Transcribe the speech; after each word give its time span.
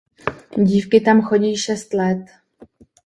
Dívky 0.57 1.01
tam 1.01 1.21
chodí 1.21 1.57
šest 1.57 1.93
let. 1.93 2.21